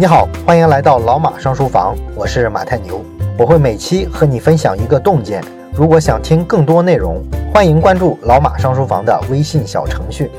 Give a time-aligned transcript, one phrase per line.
[0.00, 3.04] 你好，欢迎来到老马上书房，我是马太牛，
[3.36, 5.42] 我会每期和你分享一个洞见。
[5.74, 7.20] 如果想听更多内容，
[7.52, 10.30] 欢迎关注老马上书房的微信小程序。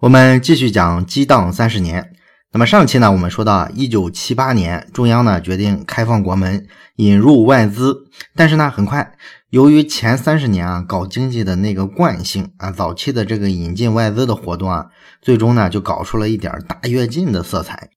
[0.00, 2.10] 我们继续讲激荡三十年。
[2.50, 6.66] 那么上期呢，我们说到一九七八年，中央呢决定开放国门，
[6.96, 9.12] 引入外资，但是呢，很快
[9.50, 14.88] 由于前三十年啊搞经济的那个惯性啊，早期的这个引进外资的活动啊，
[15.22, 17.88] 最终呢就搞出了一点大跃进的色彩。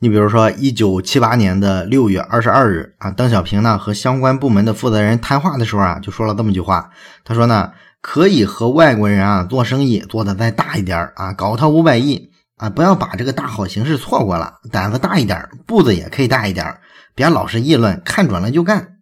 [0.00, 6.90] 你比如说，一九七八年的六月二十二日啊，邓小平呢和相关部门的负责人谈话的时候啊，就说了这么句话，
[7.24, 12.30] 他说呢，可以和外国人啊做生意做的再大一点啊，搞他五百亿。
[12.56, 16.78] 啊，不要把这个大好形势错过了，胆子大一点，步子也可以大一点，
[17.14, 18.95] 别老是议论，看准了就干。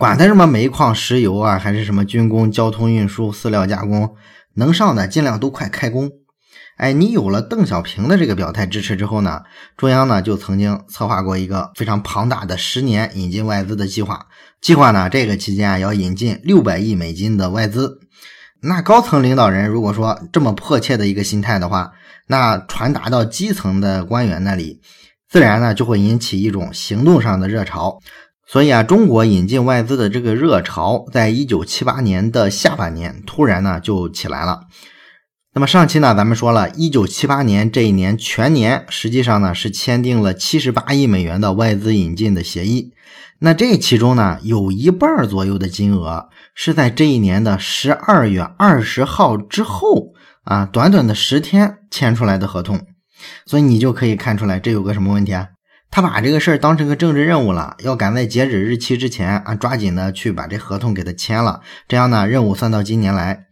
[0.00, 4.16] 管他什么煤矿、石油啊，还是什么军工、交通运输、饲料加工，
[4.54, 6.10] 能上的尽量都快开工。
[6.78, 9.42] 哎，你有了邓小平的这个表态支持之后呢，
[9.76, 14.24] 中央呢就曾经策划过一个非常庞大的十年引进外资的计划。
[14.62, 17.98] 计划呢，这个期间啊要引进六百亿美金的外资。
[18.62, 21.92] 那高层领导人如果说这么迫切的一个心态的话，
[22.26, 24.80] 那传达到基层的官员那里，
[25.28, 28.00] 自然呢就会引起一种行动上的热潮。
[28.50, 34.62] 所以啊，中国引进外资的这个热潮，在一九七八年的下半年突然呢就起来了。
[35.54, 42.92] 那么上期呢，咱们说了一九七八年这一年全年，实际上呢是签订了七十八亿美元的外资引进的协议。
[43.38, 50.14] 那这其中呢，有一半左右的金额是在这一年的十二月二十号之后。
[50.42, 52.80] 啊，短短的十天签出来的合同，
[53.46, 55.48] 所以你就可以看出来这有个什么问题啊？
[55.90, 61.60] 他把这个事儿当成个政治任务了，要赶在截止日期之前啊，抓紧的去把这合同给他签了。
[61.88, 63.46] 这样呢，任务算到今年来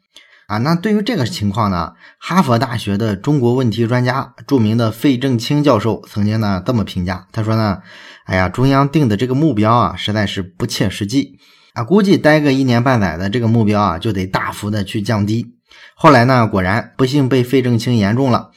[0.47, 0.59] 啊。
[0.59, 7.79] 那对于这个情况呢，哈佛大学的中国问题专家、著名的费正清教授曾经呢这么评价，他说呢，
[8.25, 11.39] 哎呀，中央定的这个目标啊，实在是不切实际
[11.73, 15.55] 啊，估计待个一年半载的这个目标啊，就得大幅的去降低。
[15.95, 16.47] 后来呢？
[16.47, 18.53] 果然不幸被费正清言中了，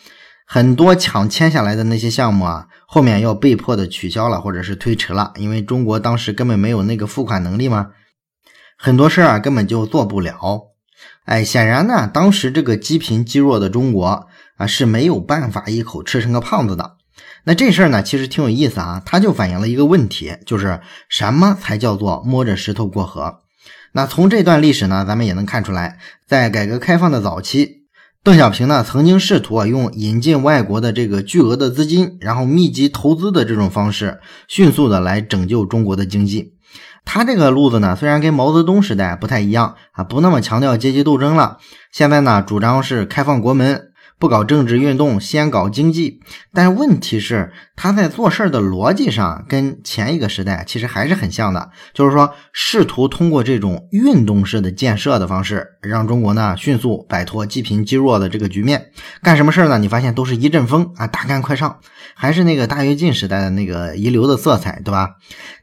[0.54, 7.92] 很多抢签下来的那些项目啊，后面要被迫的取消了，或者是推迟了，因为中国当时根本没有那个付款能力嘛，
[8.78, 10.64] 很多事儿啊根本就做不了。
[11.24, 16.98] 哎，显然呢，当时这个积贫积弱的中国啊是没有办法一口吃成个胖子的。
[17.46, 23.40] 那这事儿呢，其实挺有意思啊，它就反映了一个问题，就是什么才叫做摸着石头过河？
[23.94, 25.98] 那从这段历史呢，咱们也能看出来，
[26.28, 27.81] 在改革开放的早期，
[28.24, 36.54] 邓小平呢曾经试图啊用引进外国的这个巨额的资金，然后密集投资的这种方式，迅速的来拯救中国的经济。
[37.04, 41.58] 他这个路子呢，虽然跟毛泽东时代不太一样啊，不那么强调阶级斗争了，
[41.92, 43.88] 现在呢主张是开放国门。
[44.20, 46.20] 不搞政治运动，先搞经济。
[46.54, 58.92] 但问题是，他在做事的逻辑上跟前一个时代其实还是很像的，就是说试图通过这种运动式的建设的方式，让中国呢迅速摆脱积贫积弱的这个局面。
[59.22, 59.78] 干什么事呢？
[59.78, 61.80] 你发现都是一阵风啊，大干快上，
[62.16, 65.16] 还是那个大跃进时代的那个遗留的色彩，对吧？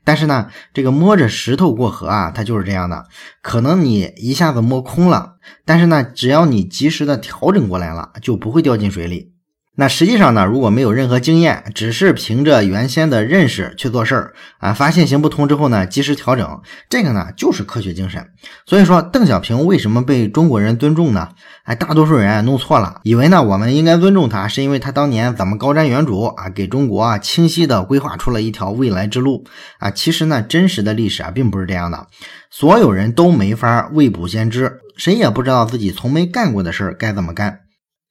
[0.04, 3.04] 但是呢，这个摸着石头过河啊，它就是这样的。
[3.42, 9.37] 可能你一下子摸空了，但是呢，只要你及时的调整过来了，就不会掉进水里。
[9.80, 18.26] 那实际上呢，如果没有任何经验，只是凭着原先的认识去做事儿啊，发现行不通之后呢，及时调整，这个呢就是科学精神。
[18.66, 21.28] 所以说，邓小平为什么被中国人尊重呢？
[21.62, 29.44] 哎，大多数人弄错了，以为呢我们应该尊重他，是因为他当年咱们高瞻远瞩啊，给中国啊清晰的规划出了一条未来之路
[29.78, 29.92] 啊。
[29.92, 32.08] 其实呢，真实的历史啊并不是这样的，
[32.50, 37.60] 所有人都没法未卜先知，谁也不知道自己从没干过的事儿该怎么干。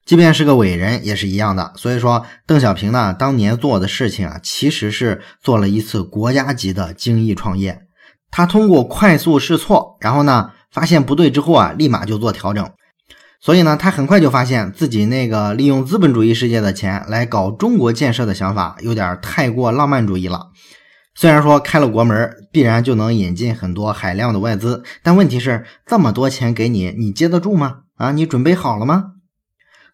[0.08, 7.82] 即便是个伟人也是一样的，所以说邓小平呢当年做的事情啊，其实是做了一次国家级的精益创业。
[8.30, 12.70] 他通过快速试错，然后呢发现不对之后啊，立马就做调整。
[13.38, 20.46] 所以呢，他很快就发现自己那个利用资本主义世界的钱来搞中国建设的想法有点太过浪漫主义了。
[21.14, 27.80] 虽然说开了国门必然就能引进很多海量的外资，但问题是这么多钱给你，你接得住吗？
[27.98, 29.12] 啊，你准备好了吗？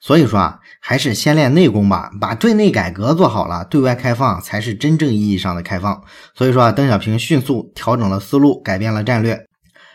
[0.07, 6.03] 所以说啊，还是先练内功吧，把对内改革做好了，对外开放才是真正意义上的开放。
[6.35, 9.47] 所以说啊，邓小平迅速调整了思路，改变了战略，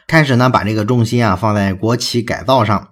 [0.07, 2.89] 开始呢把这个重心啊放在国企改造上。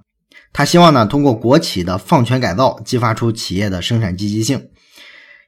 [0.54, 4.68] 他希望呢通过国企的放权改造，激发出企业的生产积极性。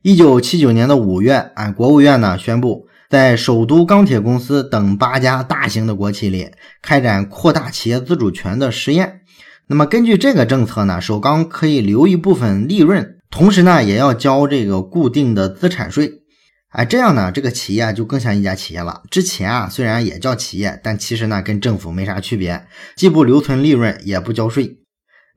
[0.02, 6.50] 一九七九年的五月，啊，国务院呢宣布，在首都钢铁公司等八家大型的国企里
[6.82, 9.22] 开展扩大企业自主权的实验。
[9.72, 16.24] 那么根据这个政策呢，首钢可以留一部分利润同时呢，也要交这个固定的资产税。
[16.70, 19.04] 哎，这样呢，这个企业就更像一家企业了。
[19.12, 24.80] 之前啊，虽然也叫企业，但其实呢，跟政府没啥区别，既不留存利润，也不交税。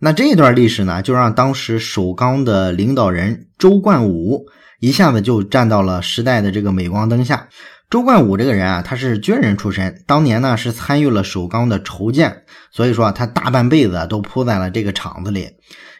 [0.00, 4.46] 那这一段历史呢，就让当时首钢的领导人周冠武
[4.80, 7.48] 一下子就站到了时代的这个镁光灯下。
[7.92, 15.50] 周冠武这个人啊，他是军人出身，当年呢是参与了首钢的筹建，所以说他大半辈子都扑在了这个厂子里。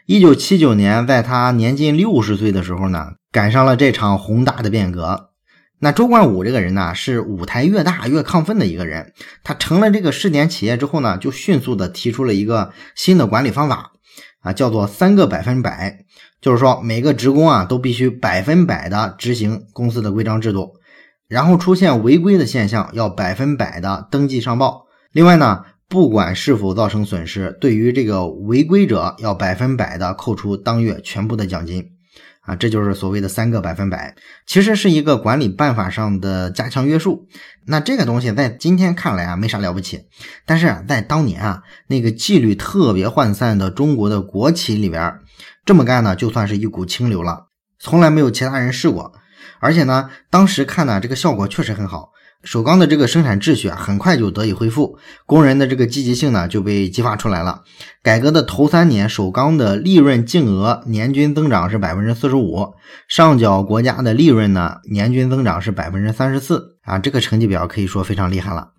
[0.06, 3.08] 一九七九年，在他年近六十岁的时候呢。
[3.30, 5.30] 赶上了这场宏大的变革，
[5.80, 9.12] 那周冠武这个人呢，是舞台越大越亢奋的一个人。
[9.44, 13.92] 他成了这个试点企业之后呢，就迅速的提出了一个新的管理方法
[14.40, 16.04] 啊，叫做三个百分百，
[16.40, 20.74] 就是说每个职工啊都必须百分百的执行公司的规章制度，
[21.32, 24.84] 然后出现违规的现象要百分百的登记上报。
[25.12, 31.86] 另外呢，不管是否造成损失，对于这个违规者要百分百的扣除当月全部的奖金。
[32.42, 34.14] 啊，这就是所谓的三个百分百，
[34.46, 37.26] 其实是一个管理办法上的加强约束。
[37.66, 40.00] 那这个东西在今天看来啊，没啥了不起，
[40.44, 45.14] 但是，在当年啊，那个纪律特别涣散的中国的国企里边，
[45.64, 47.46] 这么干呢，就算是一股清流了，
[47.78, 49.14] 从来没有其他人试过。
[49.62, 52.10] 而且呢，当时看呢，这个效果确实很好。
[52.42, 57.62] 首钢的这个生产秩序啊，很快就得以恢复，工人的这个积极性呢就被激发出来了。
[58.02, 62.74] 改革的头三年，首钢的利润净额年均增长是百分之四十五，
[63.06, 68.70] 上缴国家的利润呢年均增长是百分之三十四啊，这个成绩表可以说非常厉害了。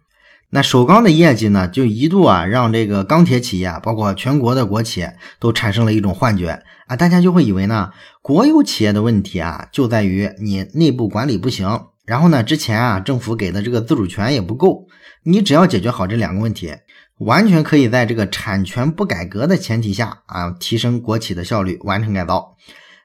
[0.56, 5.04] 那首钢的业绩呢，就一度啊让这个钢铁企业，包括全国的国企
[5.40, 7.90] 都产生了一种幻觉啊，大家就会以为呢，
[8.22, 11.68] 国有企业的问题啊就在于你内部管理不行。
[12.06, 14.86] 然后呢，之前啊，政府给的这个自主权也不够，
[15.24, 16.72] 你只要解决好这两个问题，
[17.18, 22.56] 完全可以在这个产权不改革的前提下啊，提升国企的效率，完成改造。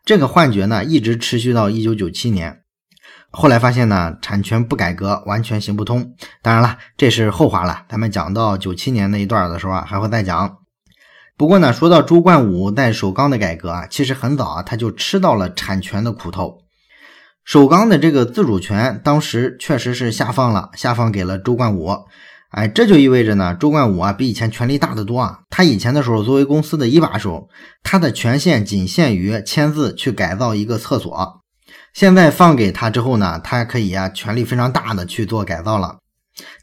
[0.05, 2.59] 这个幻觉呢，一直持续到一九九七年，
[3.30, 6.14] 后来发现呢，产权不改革完全行不通。
[6.42, 10.56] 当然了，这是后话了，咱们讲到九七年那一段的时候啊，还会再讲。
[11.36, 16.58] 不过呢，说到周冠武在首钢的改革啊，其实很早啊，他就吃到了产权的苦头。
[17.44, 21.94] 首钢的这个自主权，当时确实是下放了，下放给了周冠武。
[22.50, 25.40] 哎，这就意味着呢，周冠武啊比以前权力大得多啊。
[25.50, 27.48] 他以前的时候作为公司的一把手，
[27.82, 31.38] 他的权限仅限于签字去改造一个厕所。
[31.99, 35.99] 现在放给他之后呢，他可以啊权力非常大的去做改造了。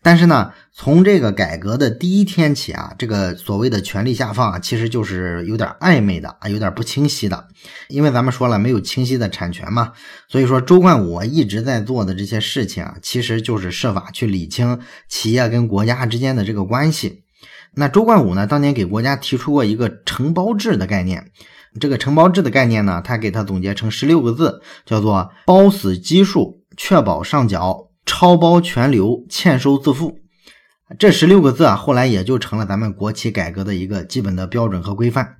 [0.01, 7.49] 但是呢，从这个改革的第一天起啊，这个所谓的权力下放啊，其实就是有点暧昧的啊，有点不清晰的。
[7.89, 9.91] 因为咱们说了没有清晰的产权嘛，
[10.29, 14.79] 所以说周冠武一直在做的这些事情啊，其实就是设法去理清
[15.09, 17.24] 企业跟国家之间的这个关系。
[17.75, 21.31] 那周冠武呢，当年给国家提出过一个承包制的概念，
[21.79, 27.91] 这个承包制的概念呢，他给他总结成十六个字，叫做包死基数，确保上缴。
[28.07, 30.19] 超包全留，欠收自负，
[30.99, 35.37] 这十六个字啊，后来也就成了咱们国企改革的一个基本的标准和规范。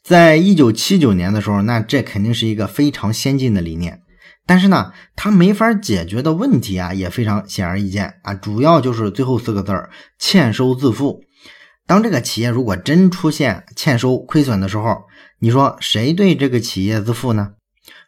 [0.00, 4.00] 在一九七九年的时候，那这肯定是一个非常先进的理念，
[4.46, 9.90] 但是呢，它没法解决的问题啊，也非常显而易见啊，主要就是最后四个字儿
[10.20, 11.24] “欠收自负”。
[11.86, 15.02] 当这个企业如果真出现欠收亏损的时候，
[15.40, 17.52] 你说谁对这个企业自负呢？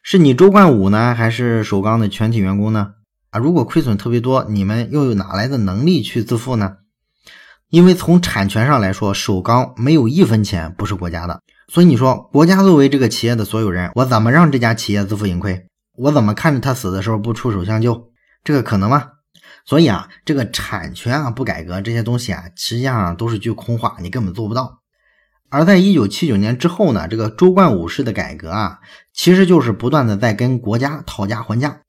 [0.02, 2.92] 是你周冠武呢，还是首钢的全体员工呢？
[3.30, 6.76] 啊，如果亏损特别多，你们又有哪来的能力去自负呢？
[7.70, 15.66] 因为从产权上来说，首钢没有一分钱不是国家的，所以你说国家作为这个企业的所有人，我怎么让这家企业自负盈亏？
[15.96, 18.10] 我怎么看着他死的时候不出手相救？
[18.44, 19.08] 这个可能吗？
[19.66, 24.80] 所以啊，这个产权啊不改革这些东西啊，实际上都是句空话，你根本做不到。
[25.50, 28.80] 而在一九七九年之后呢，这个周冠武式的改革啊，
[29.12, 31.80] 其实就是不断的在跟国家讨价还价。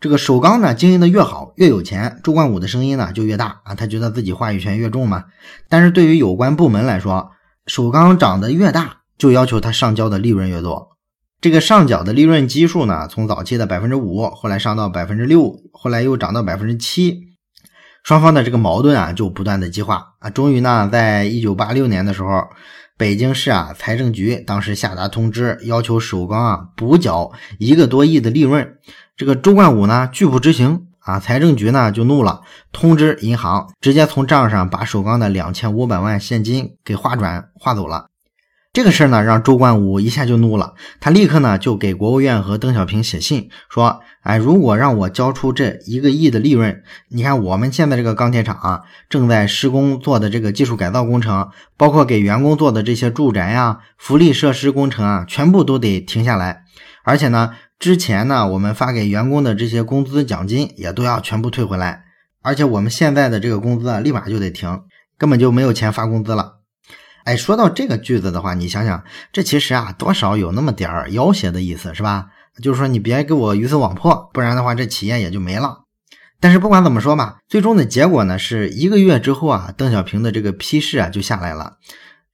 [0.00, 5.24] 这个首钢呢，经营的越好，越有钱，周冠武的声音呢就越大啊，他觉得自己话语权越重嘛。
[5.68, 7.30] 但是对于有关部门来说，
[7.66, 10.91] 首钢涨得越大，就要求他上交的利润越多。
[11.42, 17.18] 这个上缴的利润基数呢，从早期的百分之五，后来上到百分之六，后来又涨到百分之七，
[18.04, 20.30] 双方的这个矛盾啊就不断的激化啊。
[20.30, 22.44] 终于呢，在一九八六年的时候，
[22.96, 28.76] 北京市啊财政局当时下达通知，要求首钢啊补缴一个多亿的利润。
[29.16, 38.06] 这个周冠武呢拒不执行啊，财政局呢就怒了，通知银行直接从账上把首钢的两千五百万现金给划转划走了。
[38.74, 56.62] 这个事儿呢让周冠武一下就怒了，他立刻呢就给国务院和邓小平写信说：“哎，如果让我交出这一个亿的利润，你看我们现在这个钢铁厂啊正在施工做的这个技术改造工程，包括给员工做的这些住宅呀、福利设施工程啊，全部都得停下来。”
[57.04, 62.04] 而且呢，之前呢我们发给员工的这些工资奖金也都要全部退回来，
[62.40, 64.80] 而且我们现在的这个工资啊，立马就得停，
[65.18, 66.61] 根本就没有钱发工资了。
[67.24, 72.26] 哎，说到这个句子的话，你想想，这其实啊，多少有那么点儿要挟的意思，是吧？
[72.62, 75.84] 就是说你别给我鱼死网破，不然的话，这企业也就没了。
[76.40, 81.78] 但是不管怎么说吧，最终的结果呢，是一个月之后啊，邓小平的这个批示啊就下来了。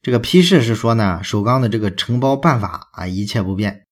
[0.00, 3.82] 这个批示是说呢，首钢的这个承包办法啊，一切不变。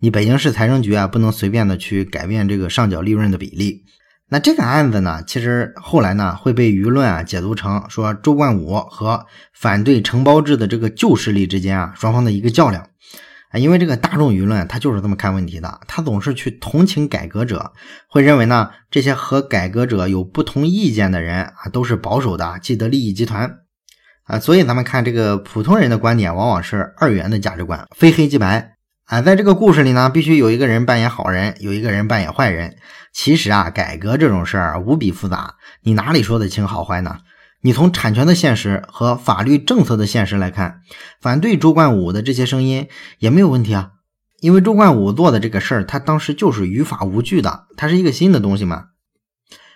[0.00, 3.84] 你北京市财政局啊，不能随便的去改变这个上缴利润的比例。
[4.30, 12.86] 那这个案子呢，其实后来呢，会被舆论啊解读成说周冠武和反对承包制的这个旧势力之间啊，双方的一个较量
[13.50, 13.58] 啊。
[13.58, 17.72] 因为这个大众舆论他就是这么看问题的，他总是去同情改革者，
[18.10, 23.60] 会认为呢，这些和改革者有不同意见的人啊，都是保守的既得利益集团。
[24.24, 28.74] 啊，所以咱们看这个普通人的观点，往往是二元的价值观，非黑即白
[29.06, 29.22] 啊。
[29.22, 32.76] 在这个故事里呢，必须有一个人扮演好人，有一个人扮演坏人。
[33.18, 37.18] 其实啊，改革这种事儿无比复杂，你哪里说得清好坏呢？
[37.60, 40.82] 你从产权的现实和法律政策的现实来看，
[41.20, 42.86] 反对周冠武的这些声音
[43.18, 43.90] 也没有问题啊，
[44.38, 48.84] 因为周冠武做的这个事儿，他当时就是于法无据的，它是一个新的东西嘛。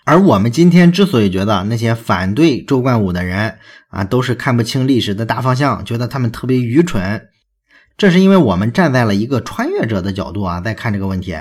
[0.04, 3.58] 而我们今天之所以觉得那些反对周冠武的人
[3.88, 7.26] 啊，都是看不清历史的大方向，觉得他们特别愚蠢，
[7.96, 11.34] 这是因为我们站在了一个穿越者的角度啊，在看这个问题。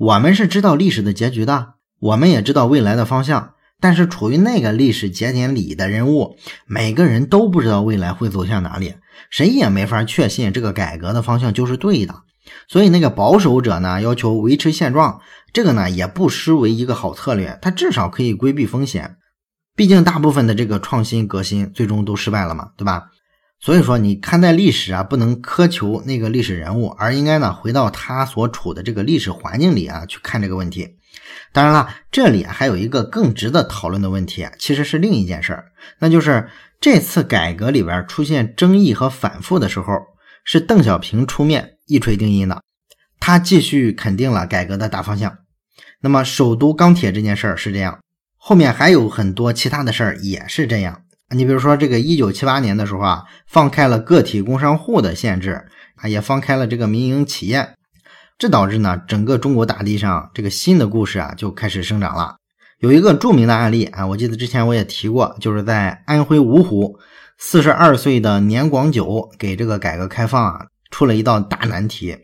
[0.00, 8.94] 我们是知道历史的结局的，我们也知道未来的方向，但是处于那个历史节点里的人物，每个人都不知道未来会走向哪里，
[9.28, 12.14] 谁也没法确信这个改革的方向就是对的。
[12.66, 15.20] 所以那个保守者呢，要求维持现状，
[15.52, 19.18] 这个呢也不失为一个好策略，它至少可以规避风险。
[19.76, 23.08] 毕竟大部分的这个创新革新最终都失败了嘛，对吧？
[23.60, 30.96] 所以说你看待历史啊，不能苛求那个历史人物，而应该呢回到他所处的这个历史环境里啊去看这个问题。
[31.52, 35.66] 当然了，这里还有一个更值得讨论的问题，其实是另一件事儿，
[35.98, 36.48] 那就是
[36.80, 39.98] 这次改革里边出现争议和反复的时候，
[40.44, 41.76] 是邓小平出面。
[41.86, 42.62] 一锤定音的，
[43.18, 45.38] 他继续肯定了改革的大方向。
[46.02, 47.98] 那么首都钢铁这件事儿是这样，
[48.36, 51.02] 后面还有很多其他的事儿也是这样。
[51.34, 55.64] 你比如说这个一九七八年的时候啊，放开了个体工商户的限制
[55.96, 57.74] 啊，也放开了这个民营企业，
[58.38, 62.36] 这导致呢整个中国大地上这个新的故事啊就开始生长了。
[62.80, 66.98] 有一个著名的案例啊，我记得之前我也提过，就是在安徽芜湖，
[67.38, 70.66] 四十二岁的年广久给这个改革开放啊。
[70.92, 72.16] 出了一道大难题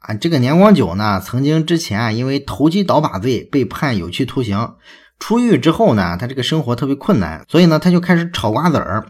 [0.00, 0.12] 啊！
[0.12, 4.74] 这个年广久呢，曾经之前啊，因为投机倒把罪被判有期徒刑，
[5.18, 9.06] 出狱之后呢，他这个生活特别困难，所以呢，他就开始炒瓜子儿。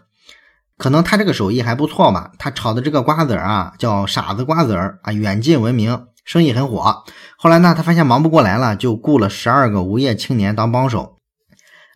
[0.77, 7.05] 可能他这个手艺还不错吧，他炒的这个瓜子儿啊，叫傻子瓜子儿啊，远近闻名，生意很火。
[7.37, 11.19] 后来呢，他发现忙不过来了，就雇了十二个无业青年当帮手。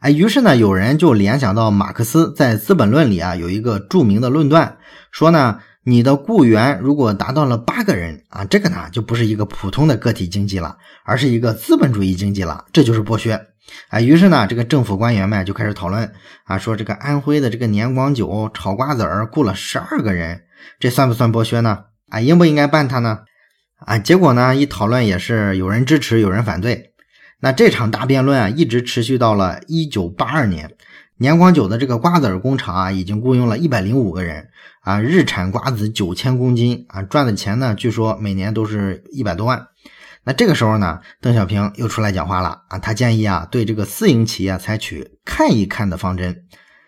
[0.00, 4.78] 哎，于是呢，有人就联想到马克思在《资本论》里啊，有一个著名的论断，
[5.10, 5.60] 说呢。
[5.88, 13.46] 你的雇员如果达到了八个人啊，这个呢就不是一个普通的个体经济了，而是一个资本主义经济了，这就是剥削
[13.88, 13.98] 啊。
[13.98, 16.12] 于是呢，这个政府官员们就开始讨论
[16.44, 20.42] 啊，说这个安徽的这个年广久炒瓜子儿雇了十二个人，
[20.78, 21.84] 这算不算剥削呢？
[22.10, 23.20] 啊，应不应该办他呢？
[23.78, 26.92] 啊，结果呢一讨论也是有人支持，有人反对。
[27.40, 30.74] 那这场大辩论啊，一直持续到了一九八二年。
[31.20, 34.50] 年广久的这个瓜子儿工厂啊，已经雇佣了一百零五个人
[34.82, 39.66] 啊，日产瓜子九千公斤啊，赚的钱呢，据说每年都是一百多万。
[40.22, 46.44] 那这个时候呢，邓小平又出来讲话了啊，他建议啊，对这个私营企业采取看一看的方针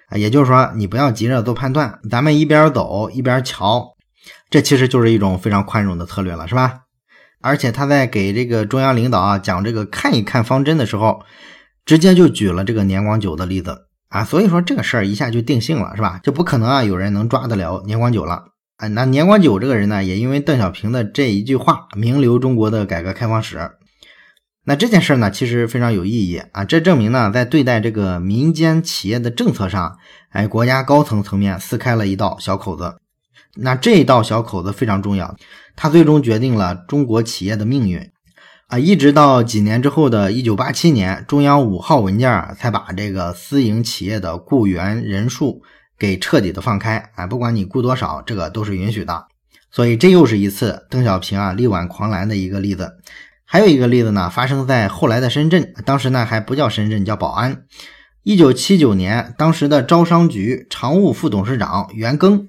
[0.09, 3.97] 啊，也就是说，你不要急着做判断，咱们一边走一边瞧，
[4.49, 6.83] 这其实就是一种非常宽容的策略了，是吧？
[7.41, 11.25] 而且他在给这个中央领导啊讲这个看一看方针的时候，
[11.85, 13.87] 直接就举了这个年广久的例子。
[14.11, 16.21] 啊，所以说这个事儿一下就定性了，是吧？
[16.23, 18.45] 就不可能啊，有人能抓得了年广久了。
[18.77, 23.71] 啊，那年广久这个人呢，也因为邓小平的这一句话，名留中国的改革开放史。
[24.65, 29.97] 那这件事呢，其实非常有意义啊，这证明呢，在对待这个民间企业的政策上，
[30.31, 32.97] 哎，国家高层层面撕开了一道小口子。
[33.57, 35.37] 那这一道小口子非常重要，
[35.77, 38.11] 它最终决定了中国企业的命运。
[38.71, 45.61] 啊，一直到几年之后的一九八七年，中央五号文件啊，才把这个私营企业的雇员人数
[45.99, 47.11] 给彻底的放开。
[47.17, 49.27] 啊，不管你雇多少，这个都是允许的。
[49.73, 52.93] 所以这又是一次邓小平啊力挽狂澜的一个例子。
[53.45, 57.65] 还有一个例子呢，发生在后来的深圳，当时呢还不叫深圳，叫宝安。
[58.23, 62.47] 一九七九年，当时的招商局常务副董事长袁庚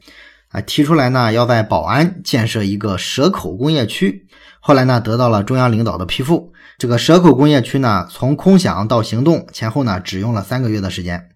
[0.49, 4.27] 啊提出来呢，要在宝安建设一个蛇口工业区。
[4.61, 6.53] 后来呢得到了中央领导的批复。
[6.77, 11.27] 这个蛇口工业区呢，从空想到行动前后呢，只用了三个月的时间。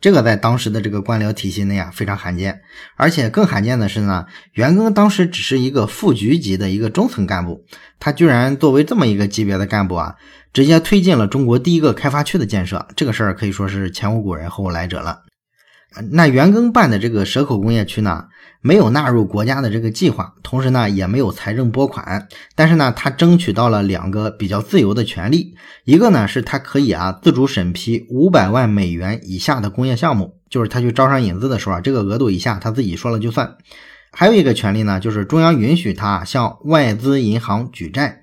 [0.00, 2.60] 这个在当时的这个官僚体系内啊非常罕见，
[2.96, 7.64] 而且更罕见的是呢，袁庚当时只是一个副局级的一个中层干部，
[7.98, 10.16] 他居然作为这么一个级别的干部啊，
[10.52, 15.23] 直接推进了中国第一个开发区的建设，这个事儿可以说是前无古人后无来者了。
[16.10, 18.24] 那袁庚办的这个蛇口工业区呢，
[18.60, 33.56] 没有纳入国家的这个计划，同时呢也没有财政拨款，但是呢他争取到了两个比较自由的权利，一个呢是他可以啊自主审批五百万美元以下的工业项目，就是他去招商引资的时候啊，这个额度以下他自己说了就算。
[34.16, 38.22] 还有一个权利呢，就是中央允许他向外资银行举债，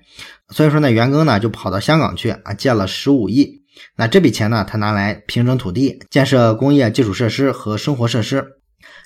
[0.52, 3.62] 所以说呢袁庚呢就跑到香港去啊借了十五亿。
[3.96, 8.44] 那这笔钱呢，他拿来平整土地，建设工业基础设施和生活设施。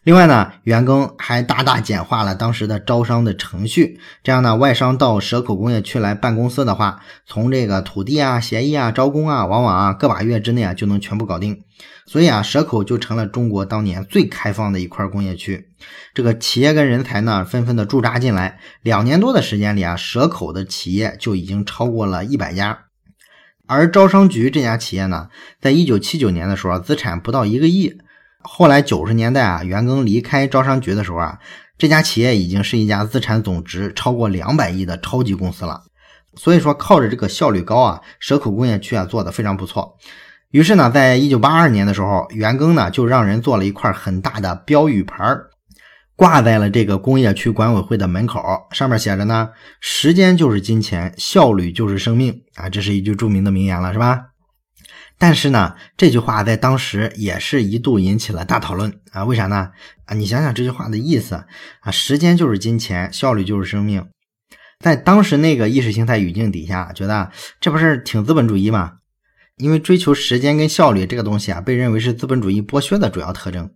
[0.04, 4.00] 另外呢，袁庚还大大简化了当时的招商的程序。
[4.22, 11.62] 这样呢，外商到蛇口工业区来办公司的话，从这个土地啊、协议啊、招工啊，往往啊个把月之内啊就能全部搞定。
[12.06, 15.70] 所以啊，蛇口就成了中国当年最开放的一块工业区。
[16.14, 18.60] 这个企业跟人才呢，纷纷的驻扎进来。
[18.82, 22.84] 两年多的时间里啊，蛇口的企业就已经超过了一百家。
[23.66, 25.28] 而招商局这家企业呢，
[25.60, 27.98] 在一九七九年的时候，资产不到一个亿。
[28.48, 31.38] 后来九十年代啊，袁庚离开招商局的时候啊，
[31.76, 35.82] 这家企业已经是一家资产总值超过两百亿的超级公司了。
[36.36, 39.96] 所以说，靠着这个效率高啊，蛇口工业区啊做的非常不错。
[40.50, 45.50] 于是呢，在一九八二年的时候，袁庚呢就让人做了一块很大的标语牌儿。
[46.14, 49.50] 挂在了这个工业区管委会的门口，上面写着呢
[49.80, 54.22] ：“时间就是金钱，效率就是生命。”啊，这是一句著名的名言了，是吧？
[55.18, 59.24] 但是呢，这句话在当时也是一度引起了大讨论啊。
[59.24, 59.70] 为啥呢？
[60.04, 61.44] 啊，你想想这句话的意思
[61.80, 64.06] 啊，时间就是金钱，效率就是生命。
[64.78, 67.30] 在当时那个意识形态语境底下，觉得
[67.60, 68.98] 这不是挺资本主义吗？
[69.56, 73.70] 因为追求时间跟效率这个东西啊，被认为是资本主义剥削的主要特征。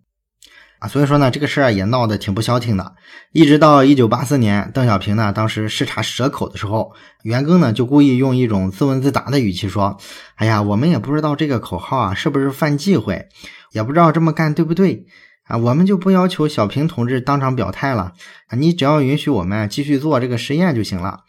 [0.81, 2.95] 啊，所以说呢，这个事儿也闹得挺不消停的。
[3.33, 9.99] 一直到一九八四年，邓小平呢当时视察蛇口的时候，袁庚呢就故意用一种自问自答的语气说
[10.37, 13.29] ：“哎呀，我们也不知道这个口号啊是不是犯忌讳，
[13.73, 15.05] 也不知道这么干对不对
[15.45, 18.12] 啊，我们就不要求小平同志当场表态了
[18.49, 21.21] 啊，你只要允许我们继续做这个实验就行了。”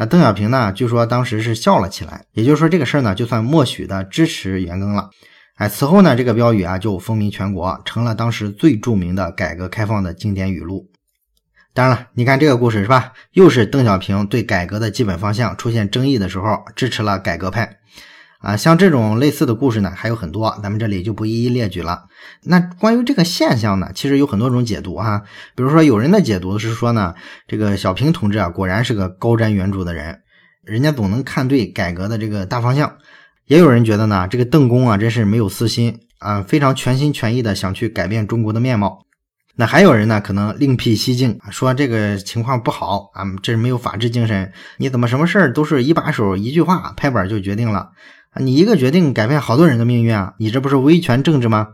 [0.00, 5.10] 那邓小平呢，据说当时是笑了起来，也就是说这个事儿呢，就算默许的支持袁庚了。
[5.58, 10.88] 哎，此后呢，这个标语啊就风靡全国，成了当时最著名的改革开放的经典语录。
[11.74, 13.12] 当然了，你看这个故事是吧？
[13.32, 17.78] 又是邓小平对改革的基本方向出现争议的时候，支持了改革派。
[18.38, 22.04] 啊，像这种类似的故事呢还有很多，咱们这里就不一一列举了。
[22.44, 25.24] 那关于这个现象呢，其实有很多种解读哈。
[25.56, 27.16] 比如说，有人的解读是说呢，
[27.48, 30.20] 这个小平同志啊，果然是个高瞻远瞩的人，
[30.62, 32.98] 人家总能看对改革的这个大方向。
[33.48, 39.06] 也有人觉得呢，这个邓公啊，真是没有私心啊，非常全心全意的想去改变中国的面貌。
[39.56, 44.52] 那还有人呢，可能另辟蹊径，说这个情况不好啊，这是没有法治精神。
[44.76, 47.88] 你怎么什么事儿都是一把手一句话拍板就决定了？
[48.36, 50.34] 你一个决定改变好多人的命运啊？
[50.38, 51.68] 你这不是威权政治吗？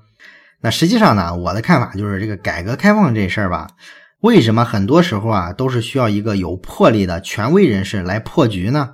[0.60, 3.66] 那实际上呢，我的看法就是这个改革开放这事儿吧，
[4.20, 8.90] 为什么很多时候啊，都是需要一个有魄力的权威人士来破局呢？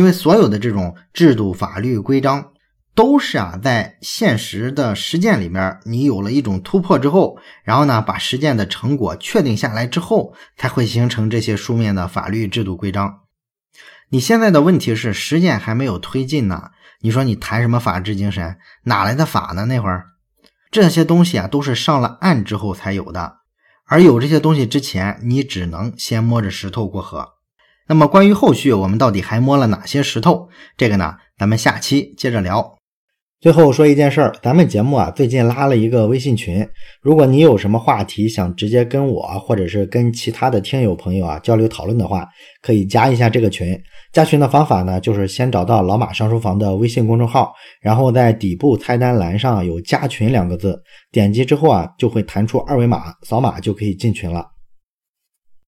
[0.00, 2.52] 因为所有的这种制度、法律、规章，
[2.94, 13.20] 都是啊，在现实的实践里面，你有了一种突破之后，然后呢，把实践的成果确定下来之后，才会形成这些书面的法律、制度、规章。
[14.08, 16.70] 你现在的问题是实践还没有推进呢，
[17.02, 18.56] 你说你谈什么法治精神？
[18.84, 19.66] 哪来的法呢？
[19.66, 20.06] 那会儿
[20.70, 23.34] 这些东西啊，都是上了岸之后才有的，
[23.86, 27.34] 而有这些东西之前，你只能先摸着石头过河。
[27.90, 30.48] 那么关于后续，我们到底还摸了哪些石头？
[30.76, 32.76] 这个呢，咱们下期接着聊。
[33.40, 36.64] 最后说一件事儿，咱们节目啊最近拉了一个微信群，
[37.02, 42.24] 如果你有什么话题想直接跟我或者是跟其他的听友朋友啊交流讨论的话，
[42.62, 43.76] 可以加一下这个群。
[44.12, 54.46] 加群的方法呢，就是先找到老马上书房的微信公众号，然后在底部菜单栏上有加群两个字，点击之后啊就会弹出二维码，扫码就可以进群了。